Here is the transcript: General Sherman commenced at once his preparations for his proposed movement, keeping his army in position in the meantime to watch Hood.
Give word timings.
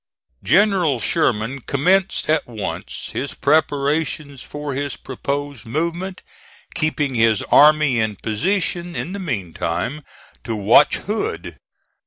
General 0.41 0.99
Sherman 0.99 1.59
commenced 1.61 2.27
at 2.27 2.47
once 2.47 3.11
his 3.13 3.35
preparations 3.35 4.41
for 4.41 4.73
his 4.73 4.97
proposed 4.97 5.63
movement, 5.63 6.23
keeping 6.73 7.13
his 7.13 7.43
army 7.51 7.99
in 7.99 8.15
position 8.15 8.95
in 8.95 9.13
the 9.13 9.19
meantime 9.19 10.03
to 10.43 10.55
watch 10.55 10.95
Hood. 10.95 11.59